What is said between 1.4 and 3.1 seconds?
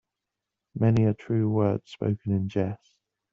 word spoken in jest.